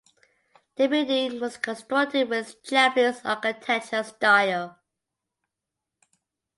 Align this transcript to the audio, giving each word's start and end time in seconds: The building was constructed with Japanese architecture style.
The 0.77 0.87
building 0.87 1.39
was 1.39 1.57
constructed 1.57 2.27
with 2.27 2.63
Japanese 2.63 3.21
architecture 3.23 4.01
style. 4.03 4.79